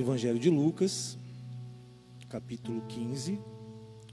[0.00, 1.18] Evangelho de Lucas,
[2.28, 3.36] capítulo 15,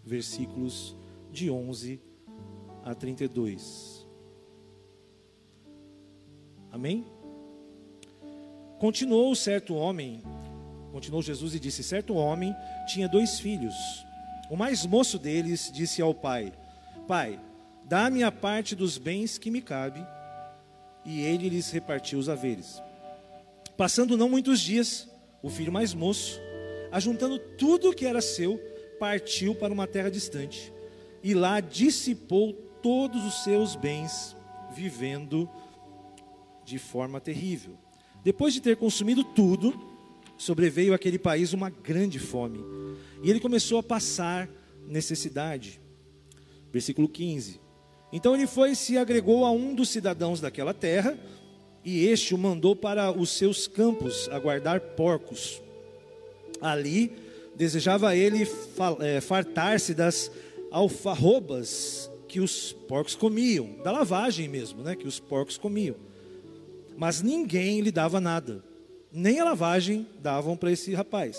[0.03, 0.95] versículos
[1.31, 2.01] de 11
[2.83, 4.07] a 32.
[6.71, 7.05] Amém?
[8.79, 10.23] Continuou certo homem,
[10.91, 12.55] continuou Jesus e disse: Certo homem
[12.87, 13.75] tinha dois filhos.
[14.49, 16.51] O mais moço deles disse ao pai:
[17.07, 17.39] Pai,
[17.83, 20.03] dá-me a parte dos bens que me cabe.
[21.05, 22.81] E ele lhes repartiu os haveres.
[23.77, 25.07] Passando não muitos dias,
[25.45, 26.41] o filho mais moço,
[26.91, 28.57] ajuntando tudo o que era seu,
[28.99, 30.73] partiu para uma terra distante
[31.23, 34.35] e lá dissipou todos os seus bens,
[34.75, 35.47] vivendo
[36.63, 37.77] de forma terrível.
[38.23, 39.79] Depois de ter consumido tudo,
[40.35, 42.59] sobreveio àquele país uma grande fome
[43.21, 44.49] e ele começou a passar
[44.87, 45.79] necessidade.
[46.73, 47.61] Versículo 15.
[48.11, 51.15] Então ele foi e se agregou a um dos cidadãos daquela terra,
[51.85, 55.61] e este o mandou para os seus campos a guardar porcos.
[56.59, 57.13] Ali
[57.55, 58.47] desejava ele
[58.99, 60.31] é, fartar-se das
[60.71, 65.95] alfarrobas que os porcos comiam, da lavagem mesmo, né, que os porcos comiam.
[66.97, 68.63] Mas ninguém lhe dava nada,
[69.11, 71.37] nem a lavagem davam para esse rapaz.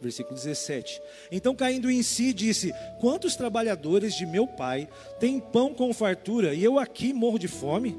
[0.00, 1.02] Versículo 17.
[1.32, 6.62] Então, caindo em si, disse: Quantos trabalhadores de meu pai têm pão com fartura e
[6.62, 7.98] eu aqui morro de fome?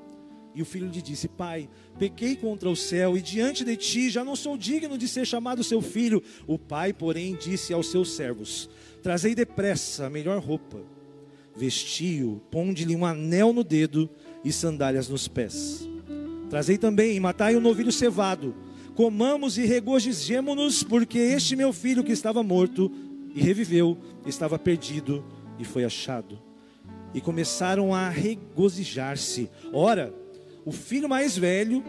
[0.53, 4.23] E o filho lhe disse: Pai, pequei contra o céu e diante de ti já
[4.23, 6.21] não sou digno de ser chamado seu filho.
[6.45, 8.69] O pai, porém, disse aos seus servos:
[9.01, 10.81] Trazei depressa a melhor roupa,
[11.55, 14.09] vestiu, ponde-lhe um anel no dedo
[14.43, 15.87] e sandálias nos pés.
[16.49, 18.53] Trazei também, matai um novilho cevado,
[18.93, 22.91] comamos e regozijemo-nos, porque este meu filho que estava morto
[23.33, 25.23] e reviveu, estava perdido
[25.57, 26.39] e foi achado.
[27.13, 29.49] E começaram a regozijar-se.
[29.73, 30.13] Ora,
[30.65, 31.83] o filho mais velho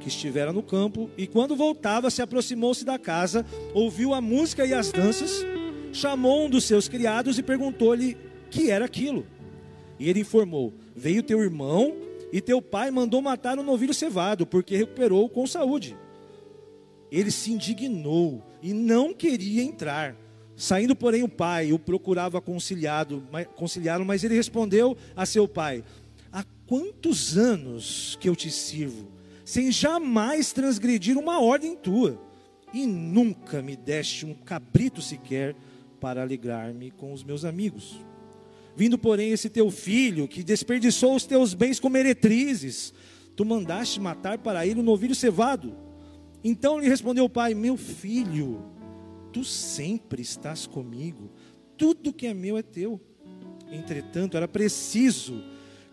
[0.00, 3.44] que estivera no campo, e quando voltava, se aproximou-se da casa,
[3.74, 5.44] ouviu a música e as danças
[5.92, 8.16] chamou um dos seus criados e perguntou-lhe
[8.50, 9.26] que era aquilo.
[9.98, 11.96] E ele informou: Veio teu irmão
[12.32, 15.96] e teu pai mandou matar um novilho cevado, porque recuperou com saúde.
[17.10, 20.16] Ele se indignou e não queria entrar.
[20.56, 23.22] Saindo, porém, o pai o procurava conciliado,
[23.54, 25.84] conciliá-lo, mas ele respondeu a seu pai:
[26.66, 29.08] quantos anos que eu te sirvo,
[29.44, 32.20] sem jamais transgredir uma ordem tua,
[32.74, 35.54] e nunca me deste um cabrito sequer
[36.00, 37.98] para alegrar-me com os meus amigos.
[38.76, 42.92] Vindo, porém, esse teu filho, que desperdiçou os teus bens com meretrizes,
[43.34, 45.74] tu mandaste matar para ele um novilho cevado.
[46.44, 48.62] Então lhe respondeu o pai: Meu filho,
[49.32, 51.30] tu sempre estás comigo,
[51.78, 53.00] tudo que é meu é teu.
[53.70, 55.42] Entretanto, era preciso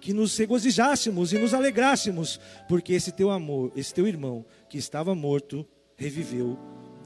[0.04, 2.38] que nos regozijássemos e nos alegrássemos,
[2.68, 5.66] porque esse teu amor, esse teu irmão que estava morto,
[5.96, 6.60] reviveu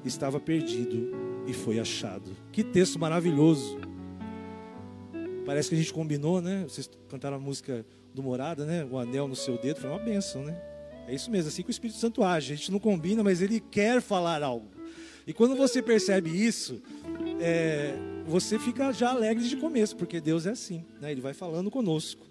[0.03, 1.11] estava perdido
[1.45, 2.35] e foi achado.
[2.51, 3.79] Que texto maravilhoso.
[5.45, 6.63] Parece que a gente combinou, né?
[6.67, 7.85] Vocês cantaram a música
[8.15, 8.83] do Morada, né?
[8.89, 10.59] O anel no seu dedo, foi uma benção, né?
[11.07, 12.53] É isso mesmo, assim que o Espírito Santo age.
[12.53, 14.71] A gente não combina, mas ele quer falar algo.
[15.27, 16.81] E quando você percebe isso,
[17.39, 17.93] é,
[18.25, 21.11] você fica já alegre de começo, porque Deus é assim, né?
[21.11, 22.25] Ele vai falando conosco.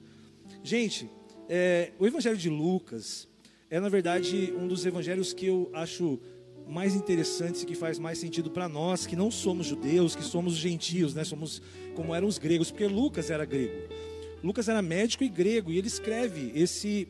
[0.62, 1.10] Gente,
[1.48, 3.28] é, o Evangelho de Lucas
[3.68, 6.20] é, na verdade, um dos evangelhos que eu acho
[6.68, 10.54] mais interessantes e que faz mais sentido para nós, que não somos judeus, que somos
[10.54, 11.24] gentios, né?
[11.24, 11.60] Somos
[11.94, 13.88] como eram os gregos, porque Lucas era grego.
[14.42, 17.08] Lucas era médico e grego e ele escreve esse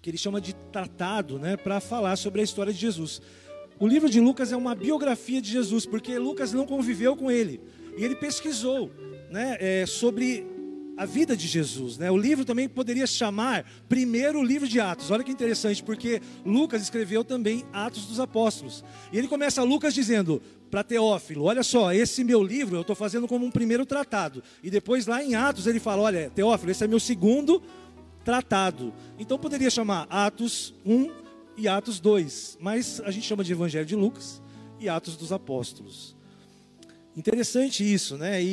[0.00, 3.20] que ele chama de tratado, né, para falar sobre a história de Jesus.
[3.80, 7.60] O livro de Lucas é uma biografia de Jesus, porque Lucas não conviveu com ele
[7.96, 8.90] e ele pesquisou,
[9.28, 10.46] né, é, sobre
[10.98, 11.96] a vida de Jesus.
[11.96, 12.10] Né?
[12.10, 15.12] O livro também poderia chamar primeiro livro de Atos.
[15.12, 18.84] Olha que interessante, porque Lucas escreveu também Atos dos Apóstolos.
[19.12, 23.28] E ele começa Lucas dizendo para Teófilo: Olha só, esse meu livro eu estou fazendo
[23.28, 24.42] como um primeiro tratado.
[24.60, 27.62] E depois lá em Atos ele fala: Olha, Teófilo, esse é meu segundo
[28.24, 28.92] tratado.
[29.20, 31.12] Então poderia chamar Atos 1
[31.56, 32.58] e Atos 2.
[32.60, 34.42] Mas a gente chama de Evangelho de Lucas
[34.80, 36.16] e Atos dos Apóstolos.
[37.16, 38.42] Interessante isso, né?
[38.42, 38.46] E,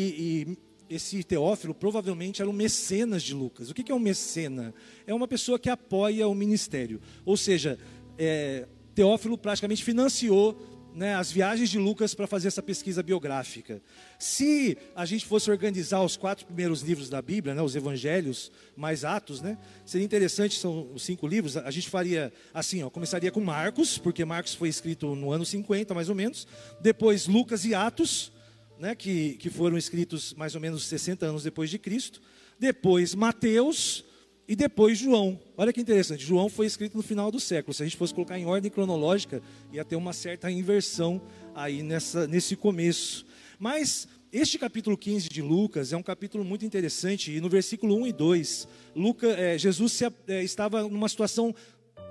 [0.47, 0.57] e
[0.89, 3.69] esse Teófilo provavelmente era um mecenas de Lucas.
[3.69, 4.73] O que é um mecena?
[5.05, 7.01] É uma pessoa que apoia o ministério.
[7.25, 7.77] Ou seja,
[8.17, 10.57] é, Teófilo praticamente financiou
[10.95, 13.81] né, as viagens de Lucas para fazer essa pesquisa biográfica.
[14.17, 19.03] Se a gente fosse organizar os quatro primeiros livros da Bíblia, né, os Evangelhos, mais
[19.03, 23.41] Atos, né, seria interessante, são os cinco livros, a gente faria assim, ó, começaria com
[23.41, 26.47] Marcos, porque Marcos foi escrito no ano 50, mais ou menos,
[26.79, 28.31] depois Lucas e Atos,
[28.80, 32.22] né, que, que foram escritos mais ou menos 60 anos depois de Cristo,
[32.60, 34.04] depois Mateus,
[34.48, 35.39] e depois João.
[35.57, 37.74] Olha que interessante, João foi escrito no final do século.
[37.74, 39.42] Se a gente fosse colocar em ordem cronológica,
[39.72, 41.22] ia ter uma certa inversão
[41.54, 43.25] aí nessa, nesse começo.
[43.57, 48.07] Mas este capítulo 15 de Lucas é um capítulo muito interessante, e no versículo 1
[48.07, 51.56] e 2, Luca, é, Jesus se, é, estava numa situação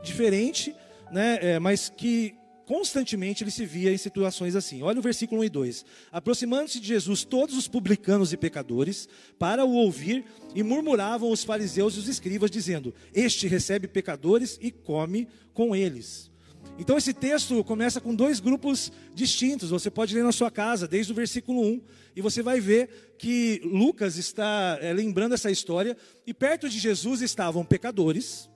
[0.03, 0.75] diferente,
[1.13, 2.35] né, é, mas que
[2.67, 4.83] constantemente ele se via em situações assim.
[4.83, 5.85] Olha o versículo 1 e 2.
[6.11, 9.09] Aproximando-se de Jesus todos os publicanos e pecadores,
[9.39, 10.25] para o ouvir,
[10.55, 16.31] e murmuravam os fariseus e os escribas, dizendo: Este recebe pecadores e come com eles.
[16.79, 19.71] Então esse texto começa com dois grupos distintos.
[19.71, 21.81] Você pode ler na sua casa, desde o versículo 1,
[22.17, 25.97] e você vai ver que Lucas está é, lembrando essa história,
[26.27, 28.51] e perto de Jesus estavam pecadores,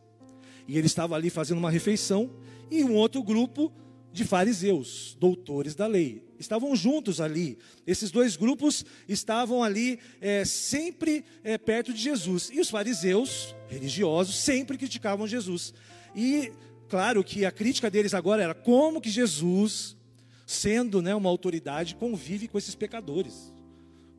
[0.66, 2.30] e ele estava ali fazendo uma refeição,
[2.70, 3.72] e um outro grupo
[4.12, 6.22] de fariseus, doutores da lei.
[6.38, 7.58] Estavam juntos ali.
[7.86, 12.50] Esses dois grupos estavam ali é, sempre é, perto de Jesus.
[12.52, 15.74] E os fariseus, religiosos, sempre criticavam Jesus.
[16.14, 16.52] E
[16.88, 19.96] claro que a crítica deles agora era como que Jesus,
[20.46, 23.52] sendo né, uma autoridade, convive com esses pecadores.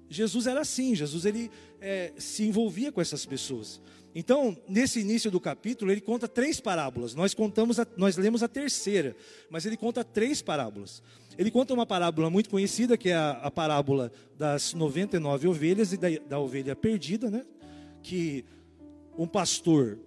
[0.10, 3.80] Jesus era assim, Jesus ele é, se envolvia com essas pessoas.
[4.14, 7.14] Então, nesse início do capítulo, ele conta três parábolas.
[7.14, 9.16] Nós contamos, a, nós lemos a terceira,
[9.50, 11.04] mas ele conta três parábolas.
[11.38, 15.98] Ele conta uma parábola muito conhecida, que é a, a parábola das 99 ovelhas e
[15.98, 17.46] da, da ovelha perdida, né?
[18.02, 18.44] Que
[19.18, 20.00] um pastor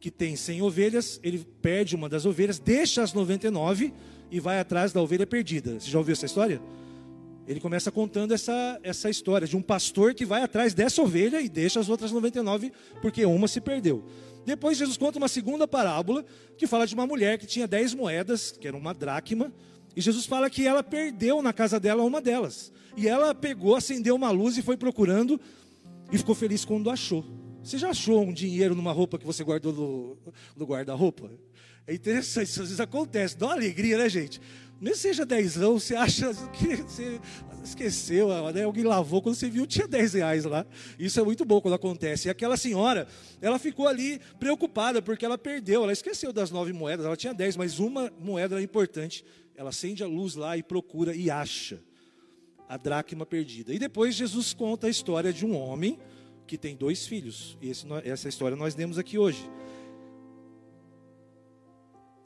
[0.00, 3.92] que tem 100 ovelhas, ele perde uma das ovelhas, deixa as 99
[4.30, 5.78] e vai atrás da ovelha perdida.
[5.78, 6.60] Você já ouviu essa história?
[7.46, 11.48] Ele começa contando essa, essa história de um pastor que vai atrás dessa ovelha e
[11.48, 14.04] deixa as outras 99 porque uma se perdeu.
[14.44, 16.24] Depois Jesus conta uma segunda parábola
[16.56, 19.52] que fala de uma mulher que tinha 10 moedas, que era uma dracma,
[19.94, 22.72] e Jesus fala que ela perdeu na casa dela uma delas.
[22.96, 25.40] E ela pegou, acendeu uma luz e foi procurando
[26.10, 27.24] e ficou feliz quando achou.
[27.62, 30.18] Você já achou um dinheiro numa roupa que você guardou no,
[30.56, 31.30] no guarda-roupa?
[31.86, 34.40] É interessante, isso às vezes acontece, dá uma alegria, né, gente?
[34.82, 37.20] Nem seja dezão, você acha que você
[37.62, 38.64] esqueceu, né?
[38.64, 40.66] alguém lavou, quando você viu tinha 10 reais lá.
[40.98, 42.26] Isso é muito bom quando acontece.
[42.26, 43.06] E aquela senhora,
[43.40, 47.56] ela ficou ali preocupada, porque ela perdeu, ela esqueceu das nove moedas, ela tinha 10,
[47.56, 49.24] mas uma moeda era importante.
[49.54, 51.80] Ela acende a luz lá e procura e acha
[52.68, 53.72] a dracma perdida.
[53.72, 55.96] E depois Jesus conta a história de um homem
[56.44, 57.56] que tem dois filhos.
[57.62, 59.48] E esse, essa história nós lemos aqui hoje.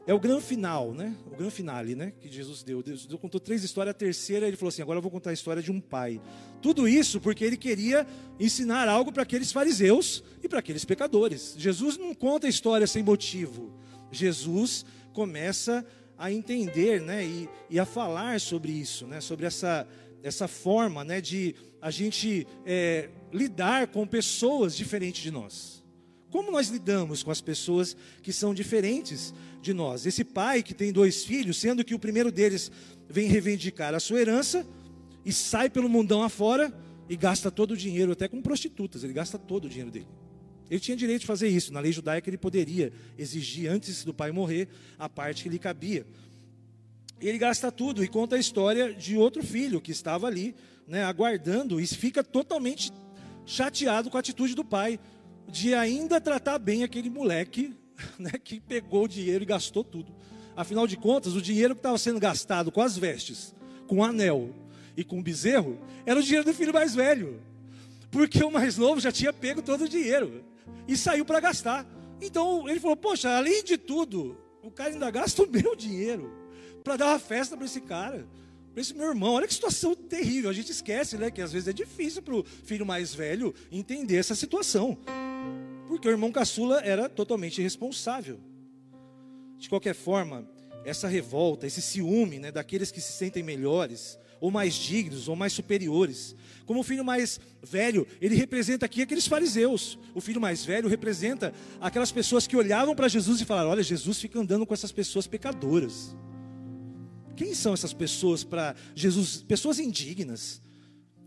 [0.06, 1.16] É o grande final, né?
[1.26, 2.12] O grande finale, né?
[2.20, 2.80] Que Jesus deu.
[2.80, 3.90] Deus contou três histórias.
[3.90, 6.20] A terceira, ele falou assim: agora eu vou contar a história de um pai.
[6.62, 8.06] Tudo isso porque ele queria
[8.38, 11.56] ensinar algo para aqueles fariseus e para aqueles pecadores.
[11.58, 13.72] Jesus não conta a história sem motivo.
[14.12, 15.84] Jesus começa
[16.16, 17.24] a entender, né?
[17.24, 19.20] E, e a falar sobre isso, né?
[19.20, 19.88] Sobre essa,
[20.22, 21.20] essa forma, né?
[21.20, 25.75] De a gente é, lidar com pessoas diferentes de nós.
[26.36, 30.04] Como nós lidamos com as pessoas que são diferentes de nós?
[30.04, 32.70] Esse pai que tem dois filhos, sendo que o primeiro deles
[33.08, 34.66] vem reivindicar a sua herança
[35.24, 36.70] e sai pelo mundão afora
[37.08, 40.08] e gasta todo o dinheiro, até com prostitutas, ele gasta todo o dinheiro dele.
[40.70, 41.72] Ele tinha direito de fazer isso.
[41.72, 46.06] Na lei judaica, ele poderia exigir, antes do pai morrer, a parte que lhe cabia.
[47.18, 50.54] Ele gasta tudo e conta a história de outro filho que estava ali,
[50.86, 52.92] né, aguardando, e fica totalmente
[53.46, 55.00] chateado com a atitude do pai
[55.48, 57.74] de ainda tratar bem aquele moleque
[58.18, 60.12] né, que pegou o dinheiro e gastou tudo.
[60.56, 63.54] Afinal de contas, o dinheiro que estava sendo gastado com as vestes,
[63.86, 64.50] com o anel
[64.96, 67.40] e com o bezerro, era o dinheiro do filho mais velho.
[68.10, 70.42] Porque o mais novo já tinha pego todo o dinheiro
[70.88, 71.86] e saiu para gastar.
[72.20, 76.32] Então ele falou: Poxa, além de tudo, o cara ainda gasta o meu dinheiro
[76.82, 78.26] para dar uma festa para esse cara.
[78.72, 80.48] Para esse meu irmão, olha que situação terrível.
[80.48, 81.30] A gente esquece, né?
[81.30, 84.98] Que às vezes é difícil para o filho mais velho entender essa situação
[85.96, 88.38] porque o irmão caçula era totalmente irresponsável.
[89.56, 90.46] De qualquer forma,
[90.84, 95.54] essa revolta, esse ciúme né, daqueles que se sentem melhores, ou mais dignos, ou mais
[95.54, 96.36] superiores.
[96.66, 99.98] Como o filho mais velho, ele representa aqui aqueles fariseus.
[100.14, 104.20] O filho mais velho representa aquelas pessoas que olhavam para Jesus e falaram: Olha, Jesus
[104.20, 106.14] fica andando com essas pessoas pecadoras.
[107.34, 109.42] Quem são essas pessoas para Jesus?
[109.42, 110.60] Pessoas indignas.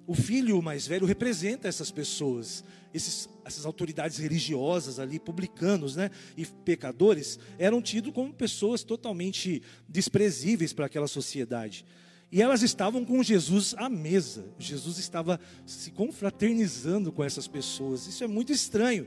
[0.09, 6.47] O filho mais velho representa essas pessoas, esses, essas autoridades religiosas ali, publicanos né, e
[6.47, 11.85] pecadores, eram tidos como pessoas totalmente desprezíveis para aquela sociedade.
[12.31, 14.51] E elas estavam com Jesus à mesa.
[14.57, 18.07] Jesus estava se confraternizando com essas pessoas.
[18.07, 19.05] Isso é muito estranho.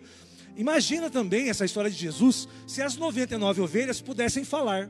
[0.56, 4.88] Imagina também essa história de Jesus se as 99 ovelhas pudessem falar.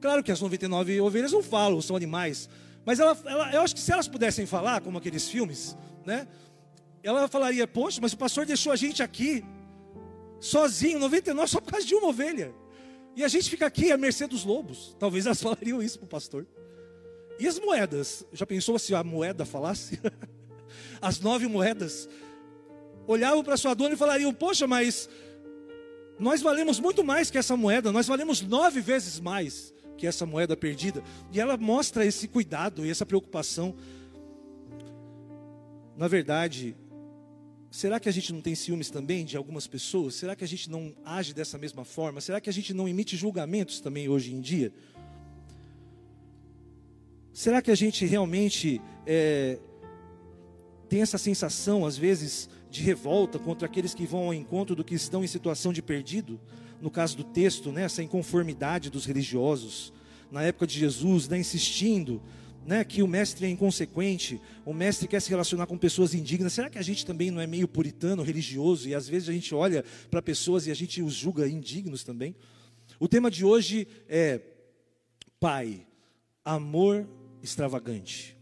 [0.00, 2.48] Claro que as 99 ovelhas não falam, são animais,
[2.84, 6.28] mas ela, ela, eu acho que se elas pudessem falar, como aqueles filmes, né?
[7.02, 9.44] Ela falaria: Poxa, mas o pastor deixou a gente aqui,
[10.38, 12.54] sozinho, 99, só por causa de uma ovelha.
[13.16, 14.96] E a gente fica aqui à mercê dos lobos.
[14.98, 16.46] Talvez elas falariam isso para o pastor.
[17.38, 18.24] E as moedas?
[18.32, 20.00] Já pensou se a moeda falasse?
[21.00, 22.08] As nove moedas
[23.06, 25.08] olhavam para sua dona e falariam: Poxa, mas
[26.18, 30.56] nós valemos muito mais que essa moeda, nós valemos nove vezes mais que essa moeda
[30.56, 31.02] perdida.
[31.32, 33.74] E ela mostra esse cuidado e essa preocupação.
[35.96, 36.76] Na verdade,
[37.70, 40.14] será que a gente não tem ciúmes também de algumas pessoas?
[40.14, 42.20] Será que a gente não age dessa mesma forma?
[42.20, 44.72] Será que a gente não emite julgamentos também hoje em dia?
[47.32, 49.58] Será que a gente realmente é,
[50.88, 54.94] tem essa sensação, às vezes, de revolta contra aqueles que vão ao encontro do que
[54.94, 56.40] estão em situação de perdido?
[56.80, 59.92] No caso do texto, né, essa inconformidade dos religiosos,
[60.30, 62.22] na época de Jesus, né, insistindo
[62.66, 66.52] né, que o mestre é inconsequente, o mestre quer se relacionar com pessoas indignas.
[66.52, 69.54] Será que a gente também não é meio puritano, religioso, e às vezes a gente
[69.54, 72.34] olha para pessoas e a gente os julga indignos também?
[72.98, 74.40] O tema de hoje é
[75.38, 75.86] Pai,
[76.44, 77.06] amor
[77.42, 78.34] extravagante.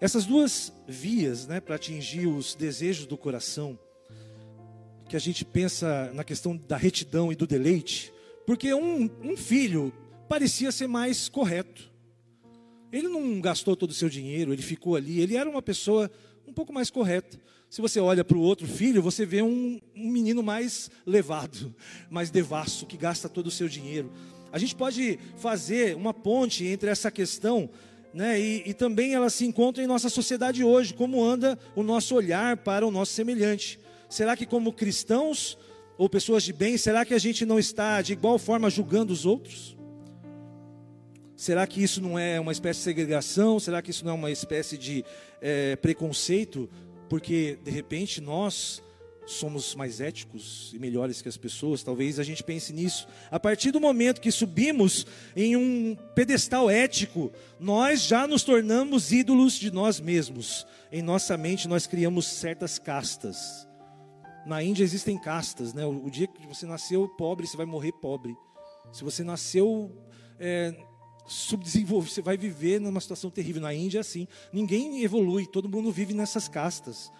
[0.00, 3.78] Essas duas vias né, para atingir os desejos do coração
[5.08, 8.12] que a gente pensa na questão da retidão e do deleite,
[8.46, 9.92] porque um, um filho
[10.28, 11.92] parecia ser mais correto.
[12.92, 16.10] Ele não gastou todo o seu dinheiro, ele ficou ali, ele era uma pessoa
[16.46, 17.38] um pouco mais correta.
[17.68, 21.74] Se você olha para o outro filho, você vê um, um, menino mais levado,
[22.08, 24.12] mais devasso, que gasta todo o seu dinheiro.
[24.52, 27.68] A gente pode fazer uma ponte entre essa questão,
[28.12, 32.14] né, e, e também ela se encontra em nossa sociedade hoje, como anda o nosso
[32.14, 33.80] olhar para o nosso semelhante.
[34.14, 35.58] Será que, como cristãos
[35.98, 39.26] ou pessoas de bem, será que a gente não está de igual forma julgando os
[39.26, 39.76] outros?
[41.34, 43.58] Será que isso não é uma espécie de segregação?
[43.58, 45.04] Será que isso não é uma espécie de
[45.40, 46.70] é, preconceito?
[47.08, 48.80] Porque, de repente, nós
[49.26, 53.08] somos mais éticos e melhores que as pessoas, talvez a gente pense nisso.
[53.32, 59.54] A partir do momento que subimos em um pedestal ético, nós já nos tornamos ídolos
[59.54, 60.64] de nós mesmos.
[60.92, 63.66] Em nossa mente, nós criamos certas castas.
[64.46, 65.86] Na Índia existem castas, né?
[65.86, 68.36] O, dia que você nasceu pobre, você vai morrer pobre.
[68.92, 69.90] Se você nasceu
[70.38, 70.74] é,
[71.26, 73.62] subdesenvolvido, você vai viver numa situação terrível.
[73.62, 74.28] Na Índia é assim.
[74.52, 77.10] Ninguém evolui, todo mundo vive nessas castas.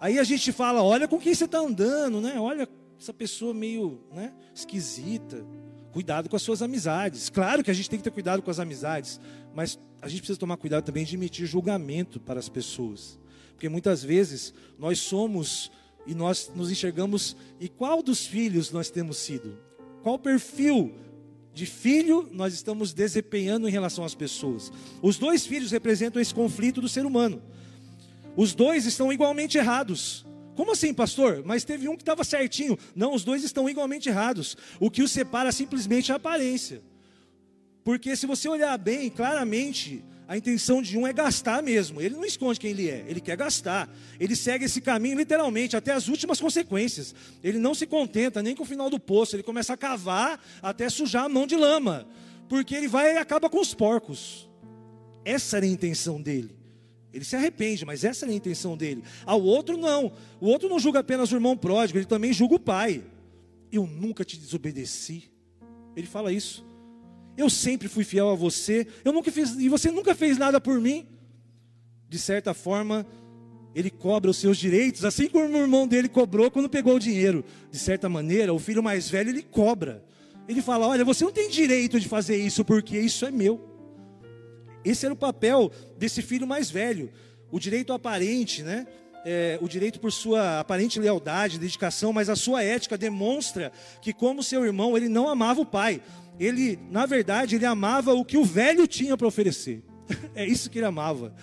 [0.00, 2.40] Aí a gente fala, olha com quem você está andando, né?
[2.40, 2.68] Olha
[2.98, 5.46] essa pessoa meio né, esquisita.
[5.92, 7.28] Cuidado com as suas amizades.
[7.28, 9.20] Claro que a gente tem que ter cuidado com as amizades,
[9.54, 13.20] mas a gente precisa tomar cuidado também de emitir julgamento para as pessoas.
[13.62, 15.70] Porque muitas vezes nós somos
[16.04, 19.56] e nós nos enxergamos e qual dos filhos nós temos sido?
[20.02, 20.92] Qual perfil
[21.54, 24.72] de filho nós estamos desempenhando em relação às pessoas?
[25.00, 27.40] Os dois filhos representam esse conflito do ser humano.
[28.36, 30.26] Os dois estão igualmente errados.
[30.56, 31.44] Como assim, pastor?
[31.46, 32.76] Mas teve um que estava certinho.
[32.96, 34.56] Não, os dois estão igualmente errados.
[34.80, 36.82] O que os separa é simplesmente a aparência.
[37.84, 42.00] Porque se você olhar bem, claramente, a intenção de um é gastar mesmo.
[42.00, 43.86] Ele não esconde quem ele é, ele quer gastar.
[44.18, 47.14] Ele segue esse caminho literalmente até as últimas consequências.
[47.44, 50.88] Ele não se contenta nem com o final do poço, ele começa a cavar até
[50.88, 52.08] sujar a mão de lama,
[52.48, 54.48] porque ele vai e acaba com os porcos.
[55.22, 56.56] Essa era a intenção dele.
[57.12, 59.04] Ele se arrepende, mas essa era a intenção dele.
[59.26, 60.14] Ao outro não.
[60.40, 63.04] O outro não julga apenas o irmão pródigo, ele também julga o pai.
[63.70, 65.30] Eu nunca te desobedeci.
[65.94, 66.71] Ele fala isso.
[67.36, 68.86] Eu sempre fui fiel a você.
[69.04, 71.06] Eu nunca fiz e você nunca fez nada por mim.
[72.08, 73.06] De certa forma,
[73.74, 77.44] ele cobra os seus direitos, assim como o irmão dele cobrou quando pegou o dinheiro.
[77.70, 80.04] De certa maneira, o filho mais velho ele cobra.
[80.46, 83.68] Ele fala: Olha, você não tem direito de fazer isso porque isso é meu.
[84.84, 87.10] Esse era o papel desse filho mais velho.
[87.50, 88.86] O direito aparente, né?
[89.24, 93.70] É, o direito por sua aparente lealdade, dedicação, mas a sua ética demonstra
[94.00, 96.02] que, como seu irmão, ele não amava o pai
[96.38, 99.82] ele, na verdade, ele amava o que o velho tinha para oferecer.
[100.34, 101.34] é isso que ele amava.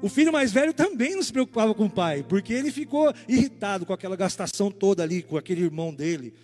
[0.00, 3.84] O filho mais velho também não se preocupava com o pai, porque ele ficou irritado
[3.84, 6.34] com aquela gastação toda ali, com aquele irmão dele.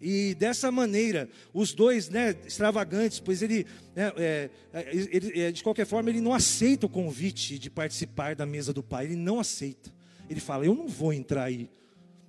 [0.00, 5.62] E dessa maneira, os dois, né, extravagantes, pois ele, né, é, é, ele é, de
[5.62, 9.38] qualquer forma, ele não aceita o convite de participar da mesa do pai, ele não
[9.38, 9.92] aceita.
[10.28, 11.68] Ele fala: Eu não vou entrar aí,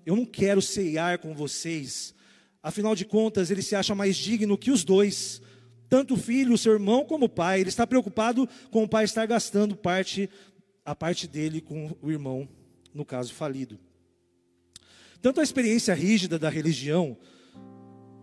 [0.06, 2.13] eu não quero ceiar com vocês.
[2.63, 5.41] Afinal de contas, ele se acha mais digno que os dois,
[5.89, 7.62] tanto o filho, seu irmão, como o pai.
[7.62, 10.30] Ele está preocupado com o pai estar gastando parte,
[10.86, 12.48] a parte dele com o irmão,
[12.94, 13.80] no caso falido.
[15.22, 17.18] Tanto a experiência rígida da religião,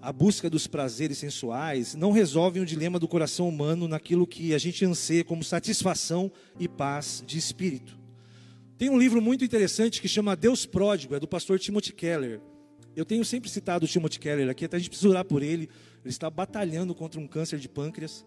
[0.01, 4.59] a busca dos prazeres sensuais não resolvem o dilema do coração humano naquilo que a
[4.59, 7.99] gente anseia como satisfação e paz de espírito.
[8.77, 12.41] Tem um livro muito interessante que chama Deus Pródigo, é do pastor Timothy Keller.
[12.97, 15.69] Eu tenho sempre citado o Timothy Keller aqui, até a gente precisa orar por ele.
[16.05, 18.25] Ele está batalhando contra um câncer de pâncreas.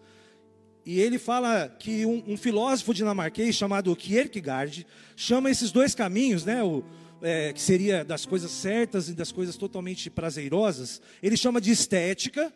[0.84, 6.62] E ele fala que um, um filósofo dinamarquês chamado Kierkegaard chama esses dois caminhos, né,
[6.62, 6.82] o,
[7.22, 12.52] é, que seria das coisas certas e das coisas totalmente prazerosas, ele chama de estética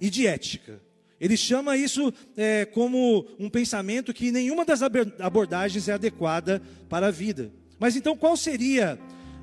[0.00, 0.80] e de ética.
[1.20, 7.10] Ele chama isso é, como um pensamento que nenhuma das abordagens é adequada para a
[7.10, 7.50] vida.
[7.78, 8.98] Mas então qual seria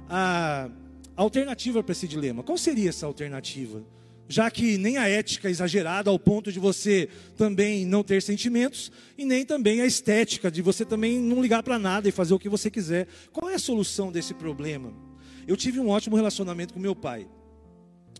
[0.10, 0.70] a
[1.16, 2.44] alternativa para esse dilema?
[2.44, 3.84] Qual seria essa alternativa?
[4.28, 8.92] já que nem a ética é exagerada ao ponto de você também não ter sentimentos,
[9.18, 12.40] e nem também a estética de você também não ligar para nada e fazer o
[12.40, 13.08] que você quiser.
[13.32, 14.94] Qual é a solução desse problema?
[15.48, 17.28] Eu tive um ótimo relacionamento com meu pai.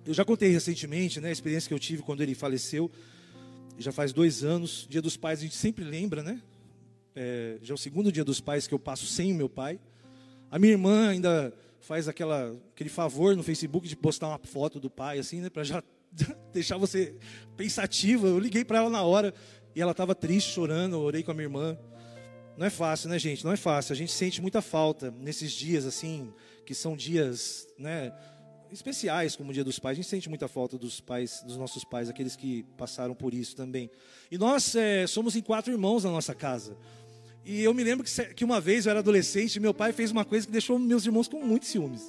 [0.06, 2.92] Eu já contei recentemente né, a experiência que eu tive quando ele faleceu,
[3.78, 4.86] já faz dois anos.
[4.90, 6.42] Dia dos pais a gente sempre lembra, né?
[7.16, 9.80] É, já é o segundo dia dos pais que eu passo sem o meu pai.
[10.52, 11.54] A minha irmã ainda
[11.84, 15.64] faz aquela, aquele favor no Facebook de postar uma foto do pai, assim, né, para
[15.64, 15.84] já
[16.52, 17.16] deixar você
[17.58, 18.26] pensativa.
[18.26, 19.34] Eu liguei para ela na hora
[19.76, 20.96] e ela estava triste, chorando.
[20.96, 21.78] Eu orei com a minha irmã.
[22.58, 23.44] Não é fácil, né, gente?
[23.44, 23.92] Não é fácil.
[23.92, 26.34] A gente sente muita falta nesses dias, assim,
[26.66, 28.14] que são dias, né,
[28.72, 29.98] especiais, como o Dia dos Pais.
[29.98, 33.58] A gente sente muita falta dos pais, dos nossos pais, aqueles que passaram por isso
[33.58, 33.92] também.
[34.32, 36.78] E nós é, somos em quatro irmãos na nossa casa.
[37.46, 40.46] E eu me lembro que, uma vez eu era adolescente, meu pai fez uma coisa
[40.46, 42.02] que deixou meus irmãos com muitos ciúmes.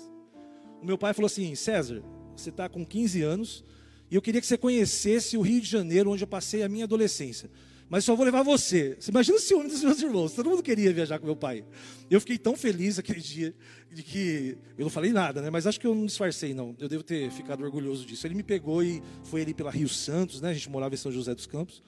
[0.81, 2.03] O meu pai falou assim: César,
[2.37, 3.65] você está com 15 anos
[4.11, 6.85] e eu queria que você conhecesse o Rio de Janeiro, onde eu passei a minha
[6.85, 7.51] adolescência.
[7.89, 8.97] Mas só vou levar você.
[8.99, 10.33] Você imagina o ciúme dos meus irmãos.
[10.33, 11.65] Todo mundo queria viajar com meu pai.
[12.11, 13.55] Eu fiquei tão feliz aquele dia
[13.93, 15.51] de que eu não falei nada, né?
[15.51, 16.75] Mas acho que eu não disfarcei, não.
[16.79, 18.27] Eu devo ter ficado orgulhoso disso.
[18.27, 20.51] Ele me pegou e foi ali pela Rio Santos, né?
[20.51, 21.83] A gente morava em São José dos Campos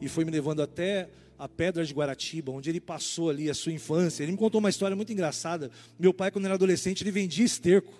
[0.00, 1.10] e foi me levando até
[1.40, 4.22] a Pedra de Guaratiba, onde ele passou ali a sua infância.
[4.22, 5.70] Ele me contou uma história muito engraçada.
[5.98, 7.94] Meu pai, quando era adolescente, ele vendia esterco.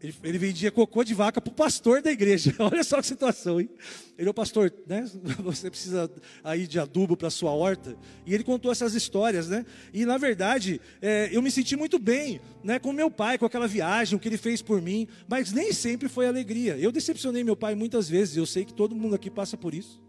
[0.00, 2.54] Ele, ele vendia cocô de vaca para o pastor da igreja.
[2.58, 3.68] Olha só que situação, hein?
[4.16, 5.06] Ele, o pastor, né?
[5.44, 6.10] Você precisa
[6.42, 7.94] aí de adubo para sua horta.
[8.24, 9.66] E ele contou essas histórias, né?
[9.92, 12.78] E na verdade, é, eu me senti muito bem, né?
[12.78, 15.06] Com meu pai, com aquela viagem, o que ele fez por mim.
[15.28, 16.78] Mas nem sempre foi alegria.
[16.78, 18.38] Eu decepcionei meu pai muitas vezes.
[18.38, 20.03] Eu sei que todo mundo aqui passa por isso.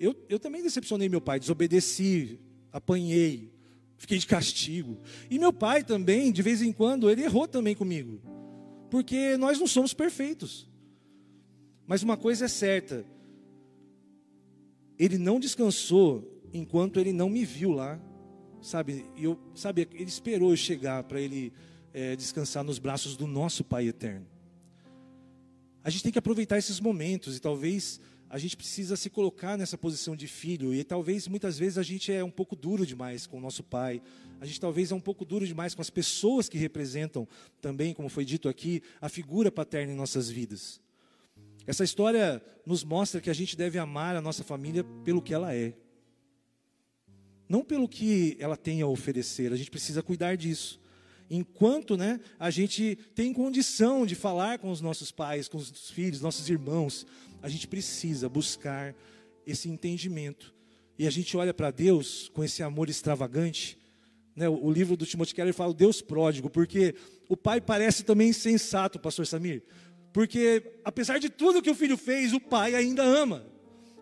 [0.00, 2.40] Eu, eu também decepcionei meu pai, desobedeci,
[2.72, 3.52] apanhei,
[3.98, 4.98] fiquei de castigo.
[5.28, 8.18] E meu pai também, de vez em quando, ele errou também comigo.
[8.90, 10.66] Porque nós não somos perfeitos.
[11.86, 13.04] Mas uma coisa é certa:
[14.98, 18.00] ele não descansou enquanto ele não me viu lá.
[18.62, 21.52] Sabe, eu, sabe ele esperou eu chegar para ele
[21.92, 24.26] é, descansar nos braços do nosso Pai eterno.
[25.84, 28.00] A gente tem que aproveitar esses momentos e talvez
[28.30, 32.12] a gente precisa se colocar nessa posição de filho e talvez muitas vezes a gente
[32.12, 34.00] é um pouco duro demais com o nosso pai.
[34.40, 37.26] A gente talvez é um pouco duro demais com as pessoas que representam
[37.60, 40.80] também, como foi dito aqui, a figura paterna em nossas vidas.
[41.66, 45.52] Essa história nos mostra que a gente deve amar a nossa família pelo que ela
[45.52, 45.74] é.
[47.48, 50.80] Não pelo que ela tem a oferecer, a gente precisa cuidar disso
[51.30, 56.20] enquanto né, a gente tem condição de falar com os nossos pais, com os filhos,
[56.20, 57.06] nossos irmãos,
[57.40, 58.94] a gente precisa buscar
[59.46, 60.52] esse entendimento.
[60.98, 63.78] E a gente olha para Deus com esse amor extravagante.
[64.34, 64.48] Né?
[64.48, 66.94] O, livro do Timothy Keller fala Deus pródigo, porque
[67.28, 69.62] o pai parece também insensato, pastor Samir.
[70.12, 73.46] Porque apesar de tudo que o filho fez, o pai ainda ama.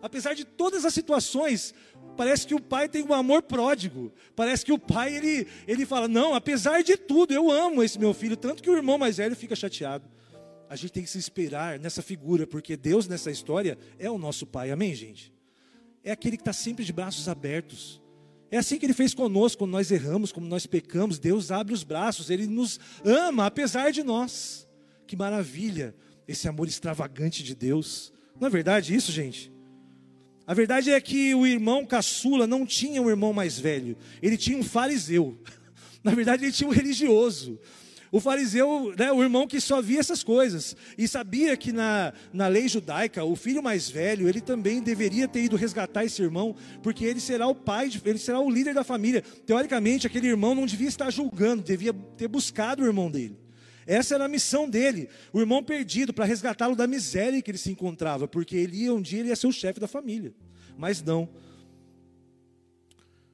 [0.01, 1.73] Apesar de todas as situações,
[2.15, 4.13] parece que o pai tem um amor pródigo.
[4.35, 8.13] Parece que o pai ele, ele fala: "Não, apesar de tudo, eu amo esse meu
[8.13, 10.09] filho", tanto que o irmão mais velho fica chateado
[10.69, 14.45] a gente tem que se inspirar nessa figura, porque Deus nessa história é o nosso
[14.45, 15.33] Pai, amém, gente?
[16.03, 17.99] É aquele que está sempre de braços abertos.
[18.51, 21.83] É assim que Ele fez conosco, quando nós erramos, quando nós pecamos, Deus abre os
[21.83, 24.67] braços, Ele nos ama, apesar de nós.
[25.07, 25.95] Que maravilha,
[26.27, 28.13] esse amor extravagante de Deus.
[28.39, 29.51] Não é verdade isso, gente?
[30.49, 34.57] A verdade é que o irmão caçula não tinha um irmão mais velho, ele tinha
[34.57, 35.37] um fariseu.
[36.03, 37.59] Na verdade, ele tinha um religioso.
[38.11, 42.47] O fariseu, né, o irmão que só via essas coisas e sabia que na, na
[42.47, 47.05] lei judaica, o filho mais velho, ele também deveria ter ido resgatar esse irmão, porque
[47.05, 49.21] ele será o pai, ele será o líder da família.
[49.45, 53.37] Teoricamente, aquele irmão não devia estar julgando, devia ter buscado o irmão dele.
[53.89, 57.71] Essa era a missão dele, o irmão perdido, para resgatá-lo da miséria que ele se
[57.71, 60.31] encontrava, porque ele ia um dia ele ia ser o chefe da família.
[60.77, 61.27] Mas não.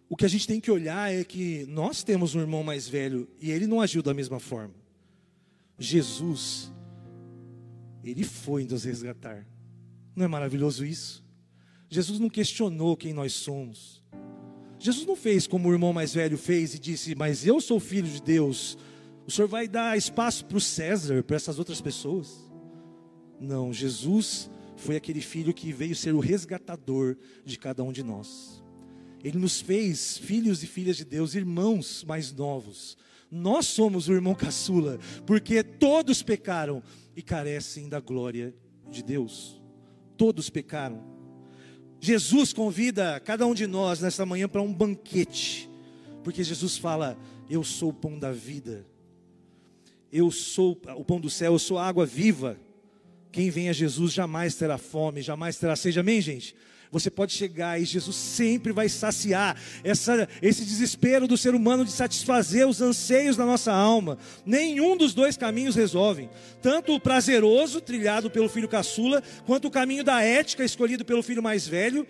[0.08, 3.28] O que a gente tem que olhar é que nós temos um irmão mais velho
[3.42, 4.74] e ele não agiu da mesma forma.
[5.78, 6.72] Jesus,
[8.02, 9.46] ele foi nos resgatar.
[10.16, 11.22] Não é maravilhoso isso?
[11.90, 14.02] Jesus não questionou quem nós somos.
[14.80, 18.08] Jesus não fez como o irmão mais velho fez e disse: Mas eu sou filho
[18.08, 18.78] de Deus.
[19.28, 22.46] O senhor vai dar espaço para o César, para essas outras pessoas?
[23.40, 28.64] Não, Jesus foi aquele filho que veio ser o resgatador de cada um de nós.
[29.24, 32.96] Ele nos fez filhos e filhas de Deus, irmãos mais novos.
[33.32, 36.84] Nós somos o irmão caçula, porque todos pecaram
[37.16, 38.54] e carecem da glória
[38.90, 39.60] de Deus.
[40.16, 41.04] Todos pecaram.
[42.00, 45.68] Jesus convida cada um de nós nesta manhã para um banquete,
[46.24, 47.18] porque Jesus fala:
[47.50, 48.86] Eu sou o pão da vida,
[50.12, 52.58] eu sou o pão do céu, eu sou a água viva.
[53.32, 56.00] Quem vem a Jesus jamais terá fome, jamais terá sede.
[56.00, 56.56] Amém, gente?
[56.92, 61.92] Você pode chegar e Jesus sempre vai saciar essa, esse desespero do ser humano de
[61.92, 64.18] satisfazer os anseios da nossa alma.
[64.46, 66.30] Nenhum dos dois caminhos resolvem.
[66.62, 71.44] Tanto o prazeroso, trilhado pelo filho caçula, quanto o caminho da ética, escolhido pelo filho
[71.44, 72.08] mais velho,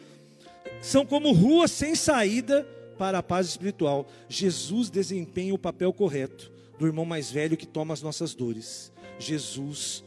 [0.81, 2.67] são como ruas sem saída
[2.99, 4.07] para a paz espiritual.
[4.29, 8.91] Jesus desempenha o papel correto do irmão mais velho que toma as nossas dores.
[9.17, 10.03] Jesus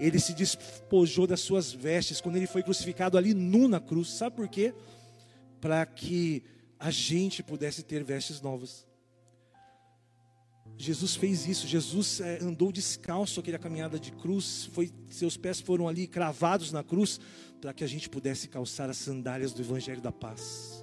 [0.00, 4.08] ele se despojou das suas vestes quando ele foi crucificado ali nu na cruz.
[4.08, 4.72] Sabe por quê?
[5.60, 6.42] Para que
[6.78, 8.86] a gente pudesse ter vestes novas.
[10.78, 11.66] Jesus fez isso.
[11.66, 14.70] Jesus é, andou descalço aquela caminhada de cruz.
[14.72, 17.20] Foi, seus pés foram ali cravados na cruz
[17.60, 20.82] para que a gente pudesse calçar as sandálias do Evangelho da Paz.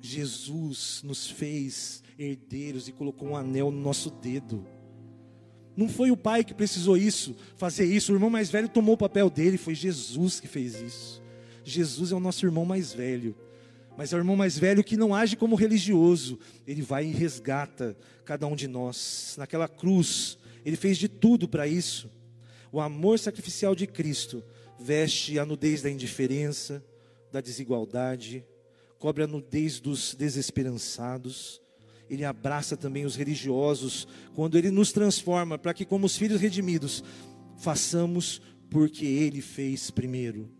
[0.00, 4.66] Jesus nos fez herdeiros e colocou um anel no nosso dedo.
[5.76, 8.12] Não foi o pai que precisou isso, fazer isso.
[8.12, 11.22] O irmão mais velho tomou o papel dele, foi Jesus que fez isso.
[11.62, 13.36] Jesus é o nosso irmão mais velho.
[13.96, 16.38] Mas é o irmão mais velho que não age como religioso.
[16.66, 19.34] Ele vai e resgata cada um de nós.
[19.38, 22.10] Naquela cruz, ele fez de tudo para isso.
[22.72, 24.42] O amor sacrificial de Cristo
[24.78, 26.84] veste a nudez da indiferença,
[27.32, 28.44] da desigualdade,
[28.98, 31.60] cobre a nudez dos desesperançados
[32.08, 37.02] ele abraça também os religiosos, quando ele nos transforma para que, como os filhos redimidos,
[37.56, 38.40] façamos
[38.70, 40.50] porque ele fez primeiro.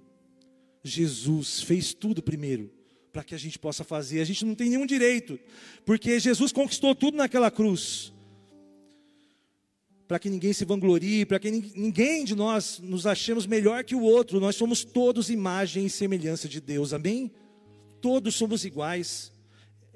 [0.83, 2.73] Jesus fez tudo primeiro,
[3.13, 4.21] para que a gente possa fazer.
[4.21, 5.39] A gente não tem nenhum direito,
[5.85, 8.13] porque Jesus conquistou tudo naquela cruz.
[10.07, 14.03] Para que ninguém se vanglorie, para que ninguém de nós nos achemos melhor que o
[14.03, 17.33] outro, nós somos todos imagem e semelhança de Deus, amém?
[18.01, 19.33] Todos somos iguais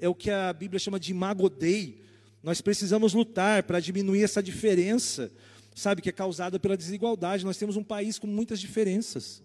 [0.01, 2.01] é o que a Bíblia chama de magodei.
[2.41, 5.31] Nós precisamos lutar para diminuir essa diferença,
[5.75, 7.45] sabe, que é causada pela desigualdade.
[7.45, 9.43] Nós temos um país com muitas diferenças.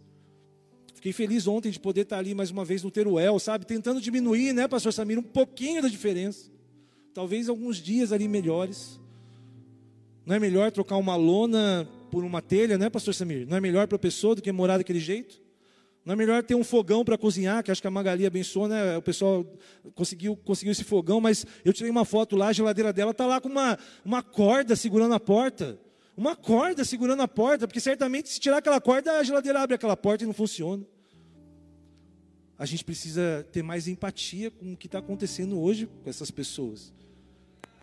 [0.94, 4.54] Fiquei feliz ontem de poder estar ali mais uma vez no Teruel, sabe, tentando diminuir,
[4.54, 6.50] né, pastor Samir, um pouquinho da diferença.
[7.12, 8.98] Talvez alguns dias ali melhores.
[10.24, 13.46] Não é melhor trocar uma lona por uma telha, né, pastor Samir?
[13.46, 15.45] Não é melhor para a pessoa do que morar daquele jeito?
[16.06, 18.96] Não é melhor ter um fogão para cozinhar, que acho que a Magali abençoou, né?
[18.96, 19.44] O pessoal
[19.92, 23.40] conseguiu, conseguiu esse fogão, mas eu tirei uma foto lá, a geladeira dela está lá
[23.40, 25.76] com uma, uma corda segurando a porta.
[26.16, 29.96] Uma corda segurando a porta, porque certamente se tirar aquela corda, a geladeira abre aquela
[29.96, 30.86] porta e não funciona.
[32.56, 36.94] A gente precisa ter mais empatia com o que está acontecendo hoje com essas pessoas.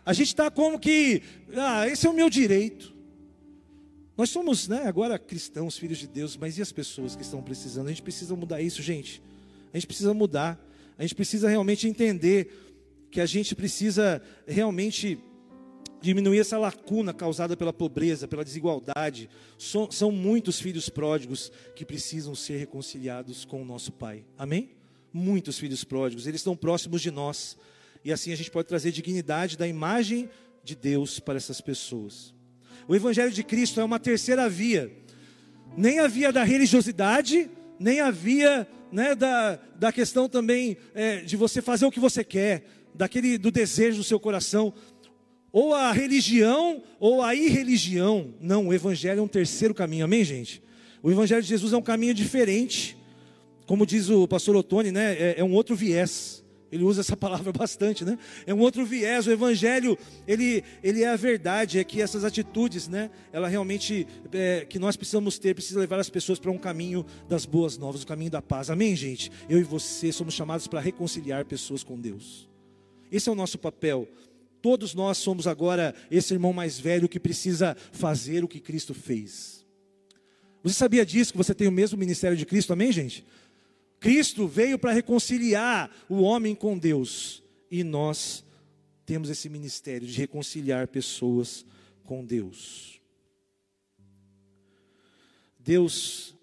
[0.04, 1.22] A gente está como que,
[1.54, 2.93] ah, esse é o meu direito.
[4.16, 7.86] Nós somos, né, agora cristãos, filhos de Deus, mas e as pessoas que estão precisando?
[7.86, 9.20] A gente precisa mudar isso, gente.
[9.72, 10.58] A gente precisa mudar.
[10.96, 15.18] A gente precisa realmente entender que a gente precisa realmente
[16.00, 19.28] diminuir essa lacuna causada pela pobreza, pela desigualdade.
[19.58, 24.24] São, são muitos filhos pródigos que precisam ser reconciliados com o nosso Pai.
[24.36, 24.70] Amém?
[25.12, 27.56] Muitos filhos pródigos, eles estão próximos de nós.
[28.04, 30.28] E assim a gente pode trazer dignidade da imagem
[30.62, 32.34] de Deus para essas pessoas.
[32.86, 34.92] O Evangelho de Cristo é uma terceira via.
[35.76, 41.36] Nem a via da religiosidade, nem a via né, da, da questão também é, de
[41.36, 44.72] você fazer o que você quer, daquele do desejo do seu coração.
[45.50, 48.34] Ou a religião ou a irreligião.
[48.40, 50.62] Não, o Evangelho é um terceiro caminho, amém, gente?
[51.02, 52.96] O Evangelho de Jesus é um caminho diferente.
[53.66, 56.43] Como diz o pastor Otoni, né, é, é um outro viés.
[56.70, 58.18] Ele usa essa palavra bastante, né?
[58.46, 59.26] É um outro viés.
[59.26, 59.96] O evangelho,
[60.26, 63.10] ele, ele é a verdade, é que essas atitudes, né?
[63.32, 67.46] Ela realmente é, que nós precisamos ter, precisa levar as pessoas para um caminho das
[67.46, 68.70] boas novas, o caminho da paz.
[68.70, 69.30] Amém, gente?
[69.48, 72.48] Eu e você somos chamados para reconciliar pessoas com Deus.
[73.10, 74.08] Esse é o nosso papel.
[74.60, 79.64] Todos nós somos agora esse irmão mais velho que precisa fazer o que Cristo fez.
[80.62, 82.72] Você sabia disso que você tem o mesmo ministério de Cristo?
[82.72, 83.22] Amém, gente?
[84.00, 88.44] Cristo veio para reconciliar o homem com Deus e nós
[89.06, 91.64] temos esse ministério de reconciliar pessoas
[92.04, 93.00] com Deus.
[95.58, 96.34] Deus,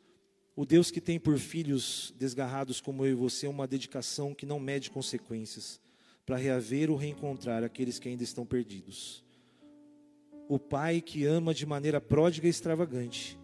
[0.56, 4.60] o Deus que tem por filhos desgarrados como eu e você, uma dedicação que não
[4.60, 5.80] mede consequências
[6.26, 9.24] para reaver ou reencontrar aqueles que ainda estão perdidos.
[10.48, 13.41] O Pai que ama de maneira pródiga e extravagante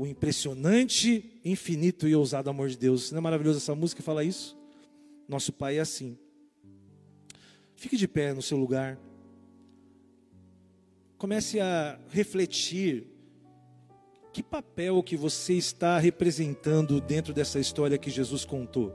[0.00, 3.12] o impressionante, infinito e ousado amor de Deus.
[3.12, 4.56] Não é maravilhoso essa música que fala isso?
[5.28, 6.16] Nosso Pai é assim.
[7.76, 8.98] Fique de pé no seu lugar.
[11.18, 13.08] Comece a refletir
[14.32, 18.94] que papel que você está representando dentro dessa história que Jesus contou.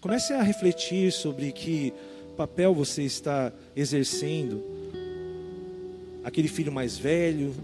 [0.00, 1.94] Comece a refletir sobre que
[2.34, 4.62] papel você está exercendo?
[6.22, 7.54] Aquele filho mais velho,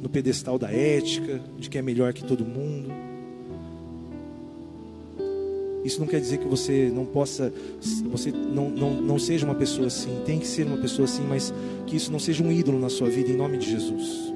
[0.00, 2.90] no pedestal da ética, de que é melhor que todo mundo.
[5.84, 7.52] Isso não quer dizer que você não possa,
[8.10, 11.54] você não, não, não seja uma pessoa assim, tem que ser uma pessoa assim, mas
[11.86, 14.32] que isso não seja um ídolo na sua vida, em nome de Jesus.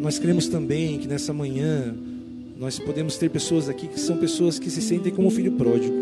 [0.00, 1.94] Nós cremos também que nessa manhã
[2.58, 5.94] nós podemos ter pessoas aqui que são pessoas que se sentem como filho pródigo,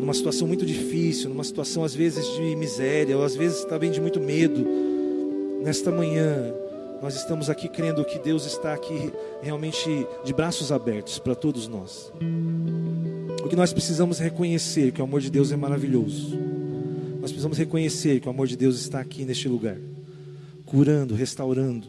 [0.00, 4.00] numa situação muito difícil, numa situação às vezes de miséria, ou às vezes também de
[4.00, 4.66] muito medo.
[5.62, 6.52] Nesta manhã,
[7.00, 9.88] nós estamos aqui crendo que Deus está aqui realmente
[10.24, 12.12] de braços abertos para todos nós.
[13.44, 16.36] O que nós precisamos reconhecer que o amor de Deus é maravilhoso.
[17.20, 19.76] Nós precisamos reconhecer que o amor de Deus está aqui neste lugar,
[20.66, 21.86] curando, restaurando,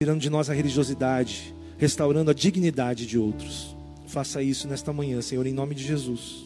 [0.00, 3.74] tirando de nós a religiosidade, restaurando a dignidade de outros.
[4.06, 6.45] Faça isso nesta manhã, Senhor, em nome de Jesus.